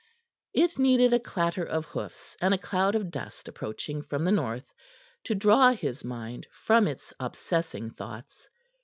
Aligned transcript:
It 0.55 0.79
needed 0.79 1.13
a 1.13 1.19
clatter 1.19 1.63
of 1.63 1.85
hoofs 1.85 2.35
and 2.41 2.55
a 2.55 2.57
cloud 2.57 2.95
of 2.95 3.11
dust 3.11 3.47
approaching 3.47 4.01
from 4.01 4.23
the 4.25 4.31
north 4.31 4.73
to 5.25 5.35
draw 5.35 5.73
his 5.73 6.03
mind 6.03 6.47
from 6.51 6.87
its 6.87 7.13
obsessing 7.19 7.91
thoughts. 7.91 8.49